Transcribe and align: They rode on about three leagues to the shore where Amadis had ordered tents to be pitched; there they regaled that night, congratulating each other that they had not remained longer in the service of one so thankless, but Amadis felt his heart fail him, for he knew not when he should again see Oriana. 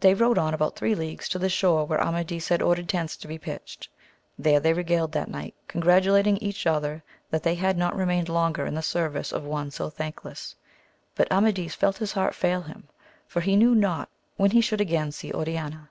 They 0.00 0.14
rode 0.14 0.36
on 0.36 0.52
about 0.52 0.74
three 0.74 0.96
leagues 0.96 1.28
to 1.28 1.38
the 1.38 1.48
shore 1.48 1.84
where 1.86 2.02
Amadis 2.02 2.48
had 2.48 2.60
ordered 2.60 2.88
tents 2.88 3.16
to 3.18 3.28
be 3.28 3.38
pitched; 3.38 3.88
there 4.36 4.58
they 4.58 4.72
regaled 4.72 5.12
that 5.12 5.30
night, 5.30 5.54
congratulating 5.68 6.38
each 6.38 6.66
other 6.66 7.04
that 7.30 7.44
they 7.44 7.54
had 7.54 7.78
not 7.78 7.94
remained 7.94 8.28
longer 8.28 8.66
in 8.66 8.74
the 8.74 8.82
service 8.82 9.30
of 9.30 9.44
one 9.44 9.70
so 9.70 9.88
thankless, 9.88 10.56
but 11.14 11.30
Amadis 11.30 11.76
felt 11.76 11.98
his 11.98 12.14
heart 12.14 12.34
fail 12.34 12.62
him, 12.62 12.88
for 13.28 13.40
he 13.42 13.54
knew 13.54 13.76
not 13.76 14.08
when 14.36 14.50
he 14.50 14.60
should 14.60 14.80
again 14.80 15.12
see 15.12 15.30
Oriana. 15.32 15.88